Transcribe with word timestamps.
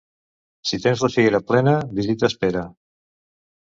Si 0.69 0.77
tens 0.85 1.03
la 1.07 1.11
figuera 1.17 1.43
plena, 1.51 1.75
visites 1.99 2.29
espera. 2.33 2.65